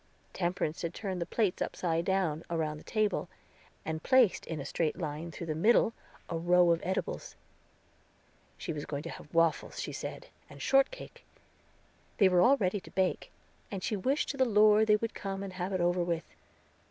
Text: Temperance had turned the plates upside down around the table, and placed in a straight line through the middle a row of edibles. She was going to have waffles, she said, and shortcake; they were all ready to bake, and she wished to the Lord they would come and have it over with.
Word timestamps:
Temperance 0.33 0.81
had 0.81 0.95
turned 0.95 1.21
the 1.21 1.27
plates 1.27 1.61
upside 1.61 2.05
down 2.05 2.43
around 2.49 2.79
the 2.79 2.83
table, 2.83 3.29
and 3.85 4.01
placed 4.01 4.47
in 4.47 4.59
a 4.59 4.65
straight 4.65 4.97
line 4.97 5.29
through 5.29 5.45
the 5.45 5.53
middle 5.53 5.93
a 6.27 6.35
row 6.35 6.71
of 6.71 6.81
edibles. 6.83 7.35
She 8.57 8.73
was 8.73 8.87
going 8.87 9.03
to 9.03 9.11
have 9.11 9.31
waffles, 9.31 9.79
she 9.79 9.91
said, 9.93 10.25
and 10.49 10.59
shortcake; 10.59 11.23
they 12.17 12.29
were 12.29 12.41
all 12.41 12.57
ready 12.57 12.79
to 12.79 12.89
bake, 12.89 13.29
and 13.69 13.83
she 13.83 13.95
wished 13.95 14.29
to 14.29 14.37
the 14.37 14.43
Lord 14.43 14.87
they 14.87 14.95
would 14.95 15.13
come 15.13 15.43
and 15.43 15.53
have 15.53 15.71
it 15.71 15.81
over 15.81 16.03
with. 16.03 16.25